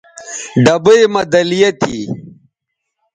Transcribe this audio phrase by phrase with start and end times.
[0.63, 1.97] ڈبئ مہ دَلیہ تھی